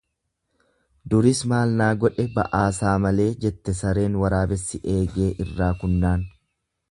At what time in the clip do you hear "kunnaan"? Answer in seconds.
5.85-6.27